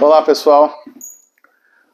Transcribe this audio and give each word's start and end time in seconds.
Olá 0.00 0.22
pessoal, 0.22 0.82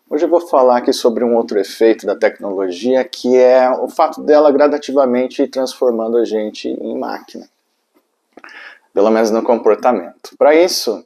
hoje 0.08 0.24
eu 0.24 0.28
vou 0.28 0.40
falar 0.40 0.76
aqui 0.76 0.92
sobre 0.92 1.24
um 1.24 1.34
outro 1.34 1.58
efeito 1.58 2.06
da 2.06 2.14
tecnologia 2.14 3.02
que 3.02 3.36
é 3.36 3.68
o 3.68 3.88
fato 3.88 4.22
dela 4.22 4.52
gradativamente 4.52 5.48
transformando 5.48 6.16
a 6.16 6.24
gente 6.24 6.68
em 6.68 6.96
máquina, 6.96 7.48
pelo 8.94 9.10
menos 9.10 9.32
no 9.32 9.42
comportamento. 9.42 10.36
Para 10.38 10.54
isso, 10.54 11.04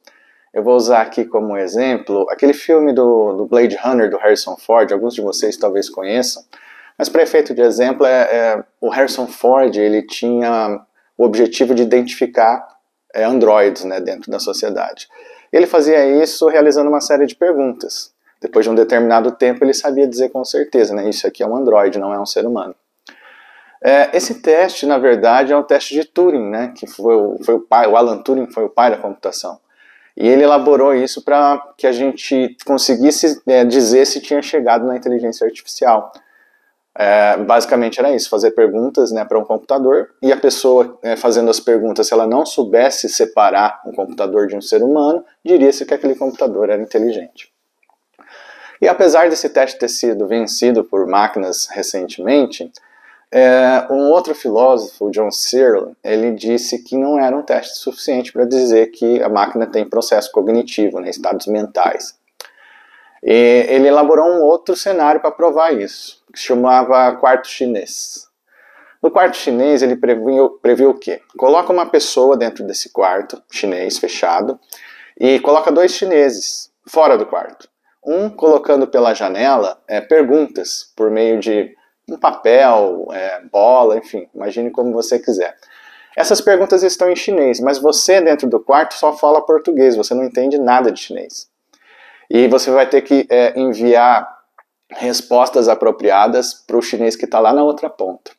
eu 0.53 0.63
vou 0.63 0.77
usar 0.77 1.01
aqui 1.01 1.25
como 1.25 1.57
exemplo 1.57 2.27
aquele 2.29 2.53
filme 2.53 2.93
do, 2.93 3.33
do, 3.33 3.47
Blade 3.47 3.77
Runner 3.83 4.11
do 4.11 4.19
Harrison 4.19 4.55
Ford, 4.55 4.93
alguns 4.93 5.15
de 5.15 5.23
vocês 5.23 5.57
talvez 5.57 5.89
conheçam, 5.89 6.45
mas 6.99 7.09
para 7.09 7.23
efeito 7.23 7.55
de 7.55 7.63
exemplo, 7.63 8.05
é, 8.05 8.23
é, 8.25 8.65
o 8.79 8.91
Harrison 8.91 9.27
Ford 9.27 9.75
ele 9.75 10.03
tinha 10.03 10.85
o 11.17 11.25
objetivo 11.25 11.75
de 11.75 11.83
identificar 11.83 12.74
é, 13.15 13.25
androides 13.25 13.85
né, 13.85 14.01
dentro 14.01 14.31
da 14.31 14.39
sociedade. 14.39 15.09
Ele 15.53 15.67
fazia 15.67 16.05
isso 16.23 16.49
realizando 16.49 16.89
uma 16.89 17.01
série 17.01 17.27
de 17.27 17.35
perguntas. 17.35 18.13
Depois 18.41 18.65
de 18.65 18.71
um 18.71 18.75
determinado 18.75 19.31
tempo, 19.33 19.65
ele 19.65 19.73
sabia 19.73 20.07
dizer 20.07 20.29
com 20.31 20.45
certeza, 20.45 20.95
né, 20.95 21.09
isso 21.09 21.27
aqui 21.27 21.43
é 21.43 21.47
um 21.47 21.57
androide, 21.57 21.99
não 21.99 22.13
é 22.13 22.21
um 22.21 22.27
ser 22.27 22.45
humano. 22.45 22.75
É, 23.81 24.11
esse 24.17 24.41
teste, 24.41 24.85
na 24.87 24.99
verdade, 24.99 25.53
é 25.53 25.57
um 25.57 25.63
teste 25.63 25.95
de 25.95 26.05
Turing, 26.05 26.51
né, 26.51 26.73
que 26.75 26.87
foi 26.87 27.15
o, 27.15 27.39
foi 27.45 27.55
o 27.55 27.61
pai, 27.61 27.87
o 27.87 27.97
Alan 27.97 28.19
Turing 28.19 28.51
foi 28.51 28.65
o 28.65 28.69
pai 28.69 28.91
da 28.91 28.97
computação. 28.97 29.59
E 30.17 30.29
ele 30.29 30.43
elaborou 30.43 30.95
isso 30.95 31.23
para 31.23 31.61
que 31.77 31.87
a 31.87 31.93
gente 31.93 32.57
conseguisse 32.65 33.43
é, 33.47 33.65
dizer 33.65 34.07
se 34.07 34.21
tinha 34.21 34.41
chegado 34.41 34.87
na 34.87 34.97
inteligência 34.97 35.47
artificial. 35.47 36.13
É, 36.97 37.37
basicamente 37.39 37.99
era 37.99 38.15
isso, 38.15 38.31
fazer 38.31 38.53
perguntas 38.53 39.11
né, 39.11 39.25
para 39.25 39.39
um 39.39 39.45
computador 39.45 40.11
e 40.23 40.33
a 40.33 40.37
pessoa 40.37 40.97
é, 41.03 41.17
fazendo 41.17 41.51
as 41.51 41.59
perguntas, 41.59 42.07
se 42.07 42.15
ela 42.15 42.27
não 42.27 42.47
soubesse 42.47 43.09
separar 43.09 43.83
um 43.85 43.93
computador 43.93 44.47
de 44.47 44.57
um 44.57 44.61
ser 44.61 44.81
humano, 44.81 45.25
diria-se 45.45 45.85
que 45.85 45.93
aquele 45.93 46.15
computador 46.15 46.71
era 46.71 46.81
inteligente. 46.81 47.53
E 48.81 48.87
apesar 48.87 49.29
desse 49.29 49.49
teste 49.49 49.79
ter 49.79 49.89
sido 49.89 50.27
vencido 50.29 50.85
por 50.85 51.07
máquinas 51.07 51.67
recentemente, 51.67 52.71
é, 53.33 53.87
um 53.91 54.11
outro 54.11 54.33
filósofo, 54.33 55.11
John 55.11 55.33
Searle, 55.33 55.97
ele 56.05 56.31
disse 56.31 56.85
que 56.85 56.97
não 56.97 57.19
era 57.19 57.37
um 57.37 57.43
teste 57.43 57.79
suficiente 57.79 58.33
para 58.33 58.45
dizer 58.45 58.93
que 58.93 59.21
a 59.21 59.29
máquina 59.29 59.67
tem 59.67 59.85
processo 59.85 60.31
cognitivo, 60.31 61.01
né, 61.01 61.11
estados 61.11 61.49
mentais. 61.49 62.17
E 63.21 63.67
ele 63.69 63.89
elaborou 63.89 64.27
um 64.27 64.43
outro 64.43 64.77
cenário 64.77 65.21
para 65.21 65.33
provar 65.33 65.73
isso, 65.73 66.23
que 66.35 66.41
se 66.41 66.47
chamava 66.47 67.17
quarto 67.17 67.49
chinês. 67.49 68.29
No 69.03 69.11
quarto 69.11 69.37
chinês, 69.37 69.83
ele 69.83 69.97
previu, 69.97 70.51
previu 70.63 70.91
o 70.91 70.99
quê? 70.99 71.21
Coloca 71.37 71.73
uma 71.73 71.87
pessoa 71.87 72.37
dentro 72.37 72.65
desse 72.65 72.91
quarto 72.91 73.43
chinês 73.51 73.99
fechado 73.99 74.59
e 75.19 75.39
coloca 75.41 75.71
dois 75.71 75.93
chineses 75.93 76.71
fora 76.87 77.17
do 77.17 77.27
quarto. 77.27 77.69
Um 78.05 78.29
colocando 78.29 78.87
pela 78.87 79.15
janela 79.15 79.81
é, 79.89 80.01
perguntas 80.01 80.93
por 80.97 81.11
meio 81.11 81.39
de 81.39 81.75
um 82.09 82.19
papel, 82.19 83.09
é, 83.13 83.43
bola, 83.51 83.97
enfim, 83.97 84.29
imagine 84.35 84.71
como 84.71 84.93
você 84.93 85.19
quiser. 85.19 85.57
Essas 86.17 86.41
perguntas 86.41 86.83
estão 86.83 87.11
em 87.11 87.17
chinês, 87.17 87.61
mas 87.61 87.79
você 87.79 88.21
dentro 88.21 88.49
do 88.49 88.61
quarto 88.61 88.95
só 88.95 89.17
fala 89.17 89.45
português, 89.45 89.97
você 89.97 90.15
não 90.15 90.25
entende 90.25 90.59
nada 90.59 90.93
de 90.93 91.01
chinês. 91.01 91.49
E 92.31 92.47
você 92.49 92.71
vai 92.71 92.89
ter 92.89 93.03
que 93.03 93.27
é, 93.31 93.59
enviar 93.59 94.34
respostas 94.97 95.69
apropriadas 95.69 96.55
para 96.55 96.77
o 96.77 96.83
chinês 96.83 97.17
que 97.17 97.25
está 97.25 97.39
lá 97.41 97.53
na 97.53 97.63
outra 97.63 97.89
ponta. 97.91 98.31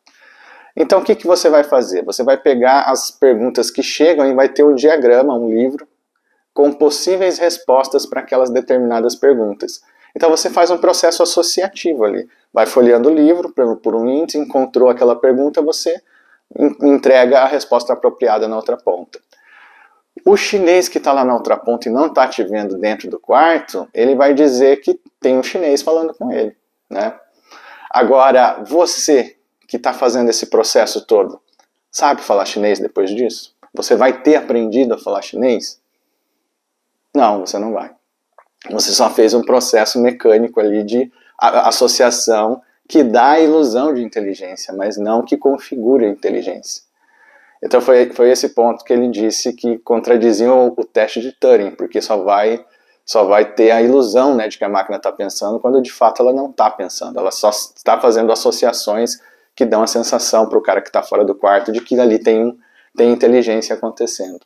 Então, 0.76 1.00
o 1.00 1.04
que, 1.04 1.16
que 1.16 1.26
você 1.26 1.50
vai 1.50 1.64
fazer? 1.64 2.04
Você 2.04 2.24
vai 2.24 2.38
pegar 2.38 2.82
as 2.82 3.10
perguntas 3.10 3.72
que 3.72 3.82
chegam 3.82 4.30
e 4.30 4.34
vai 4.34 4.50
ter 4.50 4.64
um 4.64 4.76
diagrama, 4.76 5.38
um 5.38 5.50
livro, 5.50 5.88
com 6.54 6.72
possíveis 6.72 7.38
respostas 7.38 8.06
para 8.06 8.20
aquelas 8.20 8.50
determinadas 8.50 9.16
perguntas. 9.16 9.82
Então, 10.16 10.30
você 10.30 10.50
faz 10.50 10.70
um 10.72 10.78
processo 10.78 11.24
associativo 11.24 12.04
ali. 12.04 12.28
Vai 12.54 12.66
folheando 12.66 13.10
o 13.10 13.14
livro 13.14 13.54
por, 13.82 13.96
um 13.96 14.10
índice, 14.10 14.38
encontrou 14.38 14.90
aquela 14.90 15.16
pergunta, 15.16 15.62
você 15.62 16.02
entrega 16.82 17.40
a 17.40 17.48
resposta 17.48 17.94
apropriada 17.94 18.48
na 18.48 18.56
outra 18.56 18.78
ponta. 18.78 19.20
O 20.26 20.36
chinês 20.36 20.90
que 20.90 20.98
está 20.98 21.14
lá 21.14 21.24
na 21.24 21.36
outra 21.36 21.56
ponta 21.56 21.88
e 21.88 21.92
não 21.92 22.08
está 22.08 22.28
te 22.28 22.44
vendo 22.44 22.80
dentro 22.80 23.08
do 23.08 23.20
quarto, 23.20 23.88
ele 23.94 24.16
vai 24.16 24.34
dizer 24.34 24.82
que 24.82 25.00
tem 25.20 25.38
um 25.38 25.44
chinês 25.44 25.84
falando 25.84 26.16
com 26.16 26.32
ele, 26.32 26.58
né? 26.90 27.14
Agora, 27.92 28.64
você 28.68 29.38
que 29.68 29.78
está 29.78 29.94
fazendo 29.94 30.30
esse 30.30 30.48
processo 30.48 31.06
todo, 31.06 31.40
sabe 31.92 32.22
falar 32.22 32.46
chinês 32.46 32.80
depois 32.80 33.12
disso? 33.12 33.56
Você 33.74 33.96
vai 33.96 34.22
ter 34.22 34.36
aprendido 34.36 34.96
a 34.96 34.98
falar 34.98 35.22
chinês? 35.22 35.80
Não, 37.14 37.42
você 37.42 37.60
não 37.60 37.72
vai. 37.72 37.92
Você 38.72 38.92
só 38.94 39.10
fez 39.10 39.34
um 39.34 39.44
processo 39.44 40.02
mecânico 40.02 40.60
ali 40.60 40.84
de 40.84 41.12
associação 41.38 42.62
que 42.88 43.04
dá 43.04 43.32
a 43.32 43.40
ilusão 43.40 43.94
de 43.94 44.04
inteligência, 44.04 44.74
mas 44.74 44.98
não 44.98 45.24
que 45.24 45.38
configura 45.38 46.06
a 46.06 46.10
inteligência. 46.10 46.84
Então 47.66 47.82
foi, 47.82 48.12
foi 48.12 48.30
esse 48.30 48.50
ponto 48.50 48.86
que 48.86 48.94
ele 48.94 49.10
disse 49.10 49.52
que 49.52 49.80
contradizia 49.80 50.54
o, 50.54 50.68
o 50.68 50.86
teste 50.86 51.20
de 51.20 51.32
Turing, 51.32 51.72
porque 51.72 52.00
só 52.00 52.18
vai 52.18 52.64
só 53.04 53.24
vai 53.24 53.54
ter 53.54 53.72
a 53.72 53.82
ilusão 53.82 54.36
né, 54.36 54.48
de 54.48 54.58
que 54.58 54.64
a 54.64 54.70
máquina 54.70 54.98
está 54.98 55.12
pensando, 55.12 55.60
quando 55.60 55.82
de 55.82 55.92
fato 55.92 56.22
ela 56.22 56.34
não 56.34 56.50
está 56.50 56.72
pensando. 56.72 57.20
Ela 57.20 57.32
só 57.32 57.50
está 57.50 58.00
fazendo 58.00 58.32
associações 58.32 59.20
que 59.56 59.64
dão 59.64 59.84
a 59.84 59.88
sensação 59.88 60.48
para 60.50 60.58
o 60.58 60.62
cara 60.62 60.82
que 60.82 60.90
está 60.90 61.04
fora 61.04 61.24
do 61.24 61.36
quarto 61.36 61.72
de 61.72 61.82
que 61.82 62.00
ali 62.00 62.18
tem, 62.18 62.58
tem 62.96 63.12
inteligência 63.12 63.76
acontecendo. 63.76 64.40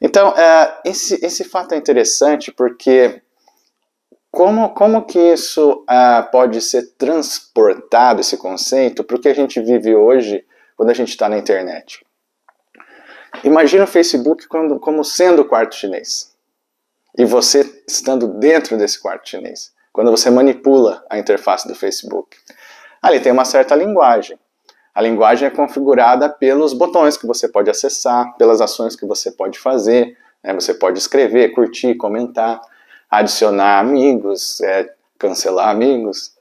Então, 0.00 0.28
é, 0.36 0.80
esse, 0.84 1.24
esse 1.24 1.42
fato 1.42 1.74
é 1.74 1.76
interessante 1.76 2.52
porque 2.52 3.20
como, 4.30 4.68
como 4.70 5.04
que 5.04 5.18
isso 5.18 5.84
é, 5.90 6.22
pode 6.22 6.60
ser 6.60 6.92
transportado, 6.96 8.20
esse 8.20 8.36
conceito, 8.36 9.02
para 9.02 9.16
o 9.16 9.20
que 9.20 9.28
a 9.28 9.34
gente 9.34 9.60
vive 9.60 9.94
hoje 9.94 10.44
quando 10.76 10.90
a 10.90 10.94
gente 10.94 11.10
está 11.10 11.28
na 11.28 11.38
internet? 11.38 12.05
Imagina 13.44 13.84
o 13.84 13.86
Facebook 13.86 14.46
quando, 14.48 14.78
como 14.78 15.04
sendo 15.04 15.42
o 15.42 15.44
quarto 15.44 15.74
chinês. 15.74 16.34
E 17.16 17.24
você 17.24 17.82
estando 17.86 18.26
dentro 18.26 18.76
desse 18.76 19.00
quarto 19.00 19.28
chinês. 19.28 19.72
Quando 19.92 20.10
você 20.10 20.28
manipula 20.30 21.04
a 21.08 21.18
interface 21.18 21.66
do 21.66 21.74
Facebook. 21.74 22.36
Ali 23.00 23.20
tem 23.20 23.32
uma 23.32 23.44
certa 23.44 23.74
linguagem. 23.74 24.38
A 24.94 25.00
linguagem 25.00 25.48
é 25.48 25.50
configurada 25.50 26.28
pelos 26.28 26.72
botões 26.72 27.16
que 27.16 27.26
você 27.26 27.48
pode 27.48 27.70
acessar, 27.70 28.36
pelas 28.36 28.60
ações 28.60 28.96
que 28.96 29.06
você 29.06 29.30
pode 29.30 29.58
fazer. 29.58 30.16
Né? 30.42 30.52
Você 30.54 30.74
pode 30.74 30.98
escrever, 30.98 31.54
curtir, 31.54 31.94
comentar, 31.94 32.60
adicionar 33.10 33.78
amigos, 33.78 34.60
é, 34.60 34.92
cancelar 35.18 35.68
amigos. 35.68 36.35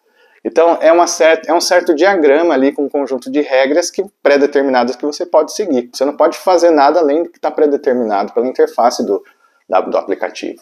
Então 0.45 0.77
é, 0.79 0.91
uma 0.91 1.07
certa, 1.07 1.49
é 1.49 1.53
um 1.55 1.59
certo 1.59 1.95
diagrama 1.95 2.53
ali 2.53 2.71
com 2.71 2.83
um 2.85 2.89
conjunto 2.89 3.31
de 3.31 3.41
regras 3.41 3.89
que 3.89 4.05
pré-determinadas 4.21 4.95
que 4.95 5.03
você 5.03 5.25
pode 5.25 5.51
seguir. 5.53 5.89
Você 5.91 6.05
não 6.05 6.15
pode 6.15 6.37
fazer 6.37 6.69
nada 6.69 6.99
além 6.99 7.23
do 7.23 7.31
que 7.31 7.39
está 7.39 7.49
pré-determinado 7.49 8.31
pela 8.31 8.47
interface 8.47 9.03
do, 9.03 9.23
da, 9.67 9.81
do 9.81 9.97
aplicativo. 9.97 10.61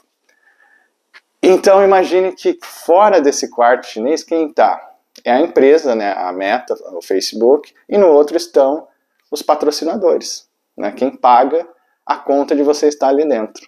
Então 1.42 1.84
imagine 1.84 2.32
que 2.32 2.58
fora 2.64 3.20
desse 3.20 3.50
quarto 3.50 3.86
chinês 3.86 4.24
quem 4.24 4.48
está? 4.48 4.92
É 5.26 5.34
a 5.34 5.42
empresa, 5.42 5.94
né, 5.94 6.14
a 6.14 6.32
Meta, 6.32 6.74
o 6.94 7.02
Facebook, 7.02 7.74
e 7.90 7.98
no 7.98 8.08
outro 8.08 8.38
estão 8.38 8.88
os 9.30 9.42
patrocinadores, 9.42 10.48
né, 10.78 10.92
quem 10.94 11.12
paga 11.12 11.68
a 12.06 12.16
conta 12.16 12.56
de 12.56 12.64
você 12.64 12.88
estar 12.88 13.10
ali 13.10 13.28
dentro. 13.28 13.68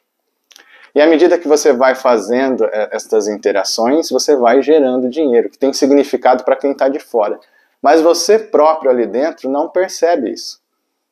E 0.95 1.01
à 1.01 1.05
medida 1.05 1.37
que 1.37 1.47
você 1.47 1.73
vai 1.73 1.93
fazendo 1.93 2.63
é, 2.65 2.89
estas 2.93 3.27
interações, 3.27 4.09
você 4.09 4.33
vai 4.33 4.61
gerando 4.61 5.09
dinheiro, 5.09 5.49
que 5.49 5.57
tem 5.57 5.73
significado 5.73 6.45
para 6.45 6.55
quem 6.55 6.71
está 6.71 6.87
de 6.87 6.99
fora. 6.99 7.37
Mas 7.81 8.01
você 8.01 8.39
próprio 8.39 8.89
ali 8.89 9.05
dentro 9.05 9.49
não 9.49 9.67
percebe 9.67 10.31
isso. 10.31 10.61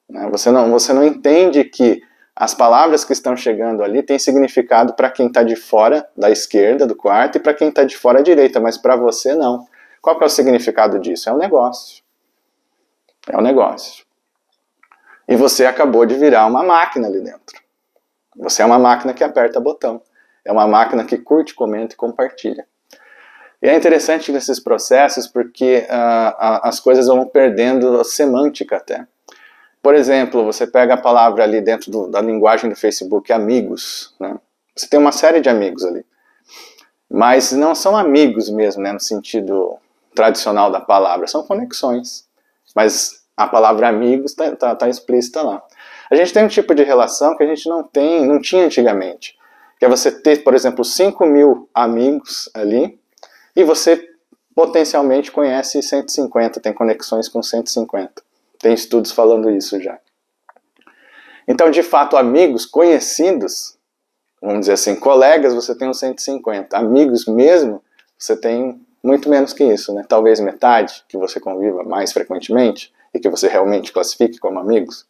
Né? 0.09 0.29
Você, 0.31 0.49
não, 0.51 0.71
você 0.71 0.93
não 0.93 1.03
entende 1.03 1.65
que 1.65 2.01
as 2.33 2.53
palavras 2.53 3.03
que 3.03 3.11
estão 3.11 3.35
chegando 3.35 3.83
ali 3.83 4.01
têm 4.01 4.17
significado 4.17 4.93
para 4.93 5.11
quem 5.11 5.27
está 5.27 5.43
de 5.43 5.57
fora 5.57 6.07
da 6.15 6.31
esquerda 6.31 6.87
do 6.87 6.95
quarto 6.95 7.35
e 7.35 7.39
para 7.41 7.53
quem 7.53 7.67
está 7.67 7.83
de 7.83 7.97
fora 7.97 8.19
da 8.19 8.23
direita, 8.23 8.61
mas 8.61 8.77
para 8.77 8.95
você 8.95 9.35
não. 9.35 9.67
Qual 10.01 10.19
é 10.19 10.25
o 10.25 10.29
significado 10.29 10.97
disso? 10.97 11.29
É 11.29 11.33
um 11.33 11.37
negócio. 11.37 12.01
É 13.27 13.37
um 13.37 13.41
negócio. 13.41 14.05
E 15.27 15.35
você 15.35 15.65
acabou 15.65 16.05
de 16.05 16.15
virar 16.15 16.45
uma 16.47 16.63
máquina 16.63 17.07
ali 17.07 17.19
dentro. 17.19 17.62
Você 18.37 18.61
é 18.61 18.65
uma 18.65 18.79
máquina 18.79 19.13
que 19.13 19.23
aperta 19.23 19.59
botão. 19.59 20.01
É 20.45 20.51
uma 20.51 20.67
máquina 20.67 21.05
que 21.05 21.17
curte, 21.17 21.53
comenta 21.53 21.93
e 21.93 21.97
compartilha. 21.97 22.65
E 23.61 23.67
é 23.67 23.75
interessante 23.75 24.31
nesses 24.31 24.59
processos 24.59 25.25
porque 25.25 25.87
uh, 25.89 26.59
as 26.63 26.79
coisas 26.79 27.07
vão 27.07 27.25
perdendo 27.25 27.99
a 27.99 28.03
semântica 28.03 28.75
até. 28.75 29.07
Por 29.81 29.95
exemplo, 29.95 30.43
você 30.43 30.67
pega 30.67 30.95
a 30.95 31.01
palavra 31.01 31.43
ali 31.43 31.61
dentro 31.61 31.89
do, 31.89 32.07
da 32.07 32.21
linguagem 32.21 32.69
do 32.69 32.75
Facebook, 32.75 33.31
amigos. 33.31 34.13
Né? 34.19 34.37
Você 34.75 34.87
tem 34.87 34.99
uma 34.99 35.11
série 35.11 35.39
de 35.39 35.49
amigos 35.49 35.85
ali. 35.85 36.05
Mas 37.09 37.51
não 37.51 37.75
são 37.75 37.95
amigos 37.95 38.49
mesmo, 38.49 38.81
né, 38.81 38.91
no 38.91 38.99
sentido 38.99 39.77
tradicional 40.15 40.71
da 40.71 40.79
palavra, 40.79 41.27
são 41.27 41.43
conexões. 41.43 42.27
Mas 42.75 43.23
a 43.37 43.47
palavra 43.47 43.87
amigos 43.87 44.31
está 44.31 44.55
tá, 44.55 44.75
tá 44.75 44.89
explícita 44.89 45.41
lá. 45.41 45.61
A 46.13 46.15
gente 46.15 46.31
tem 46.31 46.45
um 46.45 46.47
tipo 46.47 46.75
de 46.75 46.83
relação 46.83 47.35
que 47.35 47.41
a 47.41 47.47
gente 47.47 47.67
não 47.67 47.81
tem, 47.81 48.23
não 48.23 48.39
tinha 48.39 48.65
antigamente. 48.65 49.35
que 49.79 49.85
é 49.85 49.89
você 49.89 50.11
ter, 50.11 50.43
por 50.43 50.53
exemplo, 50.53 50.85
5 50.85 51.25
mil 51.25 51.67
amigos 51.73 52.51
ali, 52.53 52.99
e 53.55 53.63
você 53.63 54.07
potencialmente 54.55 55.31
conhece 55.31 55.81
150, 55.81 56.59
tem 56.59 56.71
conexões 56.71 57.27
com 57.27 57.41
150. 57.41 58.21
Tem 58.59 58.75
estudos 58.75 59.11
falando 59.11 59.49
isso 59.49 59.81
já. 59.81 59.97
Então, 61.47 61.71
de 61.71 61.81
fato, 61.81 62.15
amigos 62.15 62.67
conhecidos, 62.67 63.75
vamos 64.39 64.61
dizer 64.61 64.73
assim, 64.73 64.95
colegas, 64.95 65.55
você 65.55 65.73
tem 65.73 65.89
uns 65.89 65.97
150. 65.97 66.77
Amigos 66.77 67.25
mesmo, 67.25 67.83
você 68.19 68.37
tem 68.37 68.79
muito 69.03 69.27
menos 69.27 69.51
que 69.51 69.63
isso, 69.63 69.91
né? 69.95 70.05
Talvez 70.07 70.39
metade 70.39 71.03
que 71.09 71.17
você 71.17 71.39
conviva 71.39 71.83
mais 71.83 72.13
frequentemente 72.13 72.93
e 73.11 73.19
que 73.19 73.29
você 73.29 73.47
realmente 73.47 73.91
classifique 73.91 74.37
como 74.37 74.59
amigos. 74.59 75.07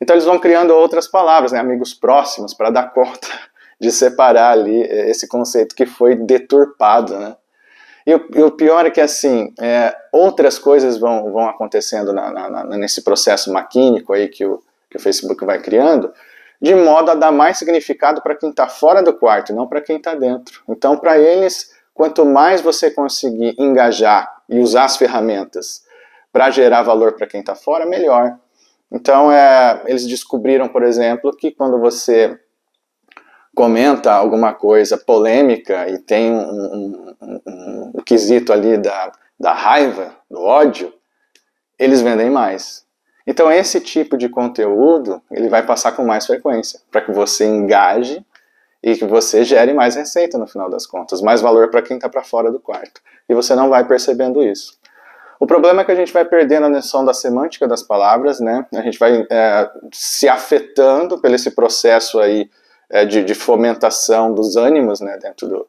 Então 0.00 0.14
eles 0.14 0.24
vão 0.24 0.38
criando 0.38 0.70
outras 0.70 1.08
palavras, 1.08 1.52
né? 1.52 1.58
Amigos 1.58 1.94
próximos, 1.94 2.54
para 2.54 2.70
dar 2.70 2.92
conta 2.92 3.28
de 3.80 3.90
separar 3.90 4.52
ali 4.52 4.82
eh, 4.82 5.10
esse 5.10 5.26
conceito 5.28 5.74
que 5.74 5.86
foi 5.86 6.14
deturpado, 6.14 7.18
né? 7.18 7.36
E 8.06 8.14
o, 8.14 8.28
e 8.36 8.42
o 8.42 8.50
pior 8.50 8.86
é 8.86 8.90
que, 8.90 9.02
assim, 9.02 9.52
é, 9.60 9.94
outras 10.10 10.58
coisas 10.58 10.96
vão, 10.96 11.30
vão 11.30 11.46
acontecendo 11.46 12.10
na, 12.10 12.30
na, 12.30 12.64
nesse 12.78 13.02
processo 13.02 13.52
maquínico 13.52 14.14
aí 14.14 14.28
que 14.28 14.46
o, 14.46 14.62
que 14.90 14.96
o 14.96 15.00
Facebook 15.00 15.44
vai 15.44 15.60
criando, 15.60 16.10
de 16.58 16.74
modo 16.74 17.10
a 17.10 17.14
dar 17.14 17.30
mais 17.30 17.58
significado 17.58 18.22
para 18.22 18.34
quem 18.34 18.48
está 18.48 18.66
fora 18.66 19.02
do 19.02 19.12
quarto, 19.12 19.52
não 19.52 19.66
para 19.66 19.82
quem 19.82 19.98
está 19.98 20.14
dentro. 20.14 20.62
Então, 20.66 20.96
para 20.96 21.18
eles, 21.18 21.74
quanto 21.92 22.24
mais 22.24 22.62
você 22.62 22.90
conseguir 22.90 23.54
engajar 23.58 24.40
e 24.48 24.58
usar 24.58 24.84
as 24.86 24.96
ferramentas 24.96 25.82
para 26.32 26.50
gerar 26.50 26.82
valor 26.82 27.12
para 27.12 27.26
quem 27.26 27.40
está 27.40 27.54
fora, 27.54 27.84
melhor. 27.84 28.38
Então, 28.90 29.30
é, 29.30 29.82
eles 29.86 30.06
descobriram, 30.06 30.68
por 30.68 30.82
exemplo, 30.82 31.34
que 31.36 31.50
quando 31.50 31.78
você 31.78 32.38
comenta 33.58 34.12
alguma 34.12 34.54
coisa 34.54 34.96
polêmica 34.96 35.88
e 35.88 35.98
tem 35.98 36.30
um, 36.32 36.38
um, 36.38 37.16
um, 37.20 37.92
um, 37.96 38.02
quesito 38.06 38.52
ali 38.52 38.78
da, 38.78 39.10
da 39.38 39.52
raiva, 39.52 40.14
do 40.30 40.40
ódio, 40.40 40.94
eles 41.76 42.00
vendem 42.00 42.30
mais. 42.30 42.86
Então 43.26 43.50
esse 43.50 43.80
tipo 43.80 44.16
de 44.16 44.28
conteúdo 44.28 45.20
ele 45.28 45.48
vai 45.48 45.66
passar 45.66 45.90
com 45.90 46.04
mais 46.04 46.24
frequência 46.24 46.80
para 46.88 47.00
que 47.00 47.10
você 47.10 47.46
engaje 47.46 48.24
e 48.80 48.94
que 48.94 49.04
você 49.04 49.42
gere 49.42 49.74
mais 49.74 49.96
receita 49.96 50.38
no 50.38 50.46
final 50.46 50.70
das 50.70 50.86
contas, 50.86 51.20
mais 51.20 51.40
valor 51.40 51.68
para 51.68 51.82
quem 51.82 51.96
está 51.96 52.08
para 52.08 52.22
fora 52.22 52.52
do 52.52 52.60
quarto. 52.60 53.00
E 53.28 53.34
você 53.34 53.56
não 53.56 53.68
vai 53.68 53.84
percebendo 53.84 54.40
isso. 54.40 54.77
O 55.40 55.46
problema 55.46 55.82
é 55.82 55.84
que 55.84 55.92
a 55.92 55.94
gente 55.94 56.12
vai 56.12 56.24
perdendo 56.24 56.66
a 56.66 56.68
noção 56.68 57.04
da 57.04 57.14
semântica 57.14 57.68
das 57.68 57.82
palavras, 57.82 58.40
né? 58.40 58.66
A 58.74 58.82
gente 58.82 58.98
vai 58.98 59.26
é, 59.30 59.70
se 59.92 60.28
afetando 60.28 61.18
pelo 61.18 61.34
esse 61.34 61.52
processo 61.52 62.18
aí 62.18 62.50
é, 62.90 63.04
de, 63.04 63.22
de, 63.22 63.34
fomentação 63.34 64.34
dos 64.34 64.56
ânimos, 64.56 65.00
né? 65.00 65.16
Dentro 65.18 65.46
do, 65.48 65.68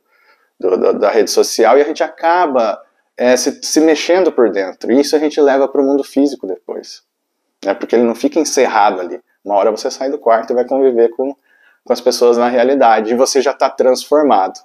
do, 0.60 0.94
da 0.94 1.10
rede 1.10 1.30
social 1.30 1.78
e 1.78 1.82
a 1.82 1.86
gente 1.86 2.04
acaba 2.04 2.82
é, 3.16 3.38
se, 3.38 3.60
se 3.62 3.80
mexendo 3.80 4.32
por 4.32 4.50
dentro. 4.52 4.92
E 4.92 5.00
isso 5.00 5.16
a 5.16 5.20
gente 5.20 5.40
leva 5.40 5.68
para 5.68 5.82
o 5.82 5.84
mundo 5.84 6.04
físico 6.04 6.48
depois 6.48 7.08
né? 7.64 7.74
porque 7.74 7.96
ele 7.96 8.04
não 8.04 8.16
fica 8.16 8.40
encerrado 8.40 9.00
ali. 9.02 9.22
Uma 9.44 9.56
hora 9.56 9.72
você 9.72 9.90
sai 9.90 10.10
do 10.10 10.18
quarto 10.18 10.52
e 10.52 10.56
vai 10.56 10.66
conviver 10.66 11.10
com, 11.10 11.36
com 11.84 11.94
as 11.94 12.02
pessoas 12.02 12.38
na 12.38 12.48
realidade, 12.48 13.12
e 13.12 13.18
você 13.18 13.42
já 13.42 13.52
está 13.52 13.70
transformado. 13.70 14.60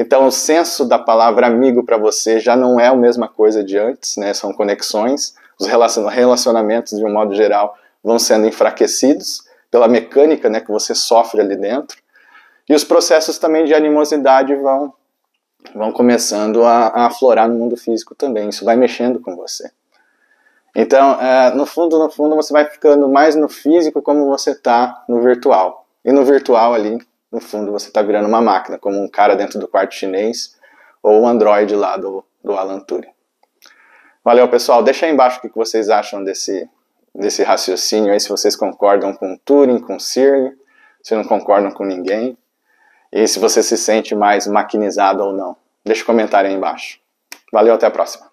Então, 0.00 0.28
o 0.28 0.30
senso 0.30 0.84
da 0.84 0.96
palavra 0.96 1.48
amigo 1.48 1.82
para 1.82 1.96
você 1.96 2.38
já 2.38 2.54
não 2.54 2.78
é 2.78 2.86
a 2.86 2.94
mesma 2.94 3.26
coisa 3.26 3.64
de 3.64 3.76
antes, 3.76 4.16
né? 4.16 4.32
são 4.32 4.52
conexões, 4.52 5.34
os 5.58 5.66
relacionamentos, 5.66 6.96
de 6.96 7.04
um 7.04 7.12
modo 7.12 7.34
geral, 7.34 7.76
vão 8.02 8.16
sendo 8.16 8.46
enfraquecidos 8.46 9.42
pela 9.68 9.88
mecânica 9.88 10.48
né, 10.48 10.60
que 10.60 10.70
você 10.70 10.94
sofre 10.94 11.40
ali 11.40 11.56
dentro, 11.56 11.98
e 12.68 12.74
os 12.76 12.84
processos 12.84 13.38
também 13.38 13.64
de 13.64 13.74
animosidade 13.74 14.54
vão, 14.54 14.94
vão 15.74 15.90
começando 15.90 16.62
a, 16.62 16.86
a 16.86 17.06
aflorar 17.06 17.48
no 17.48 17.56
mundo 17.56 17.76
físico 17.76 18.14
também, 18.14 18.50
isso 18.50 18.64
vai 18.64 18.76
mexendo 18.76 19.18
com 19.18 19.34
você. 19.34 19.68
Então, 20.76 21.20
é, 21.20 21.52
no 21.56 21.66
fundo, 21.66 21.98
no 21.98 22.08
fundo, 22.08 22.36
você 22.36 22.52
vai 22.52 22.66
ficando 22.66 23.08
mais 23.08 23.34
no 23.34 23.48
físico 23.48 24.00
como 24.00 24.28
você 24.28 24.52
está 24.52 25.02
no 25.08 25.20
virtual. 25.20 25.86
E 26.04 26.12
no 26.12 26.24
virtual 26.24 26.72
ali, 26.72 27.00
no 27.30 27.40
fundo, 27.40 27.72
você 27.72 27.88
está 27.88 28.02
virando 28.02 28.28
uma 28.28 28.40
máquina, 28.40 28.78
como 28.78 29.02
um 29.02 29.08
cara 29.08 29.36
dentro 29.36 29.58
do 29.58 29.68
quarto 29.68 29.94
chinês 29.94 30.56
ou 31.02 31.22
o 31.22 31.26
Android 31.26 31.74
lá 31.74 31.96
do, 31.96 32.24
do 32.42 32.52
Alan 32.52 32.80
Turing. 32.80 33.10
Valeu, 34.24 34.48
pessoal. 34.48 34.82
Deixa 34.82 35.06
aí 35.06 35.12
embaixo 35.12 35.38
o 35.38 35.40
que 35.40 35.54
vocês 35.54 35.88
acham 35.88 36.22
desse, 36.24 36.68
desse 37.14 37.42
raciocínio 37.42 38.12
aí, 38.12 38.20
se 38.20 38.28
vocês 38.28 38.56
concordam 38.56 39.14
com 39.14 39.36
Turing, 39.44 39.80
com 39.80 39.98
Searle, 39.98 40.56
se 41.02 41.14
não 41.14 41.24
concordam 41.24 41.70
com 41.70 41.84
ninguém, 41.84 42.36
e 43.12 43.26
se 43.26 43.38
você 43.38 43.62
se 43.62 43.76
sente 43.76 44.14
mais 44.14 44.46
maquinizado 44.46 45.22
ou 45.22 45.32
não. 45.32 45.56
Deixa 45.84 46.02
um 46.02 46.06
comentário 46.06 46.50
aí 46.50 46.56
embaixo. 46.56 47.00
Valeu, 47.52 47.74
até 47.74 47.86
a 47.86 47.90
próxima. 47.90 48.27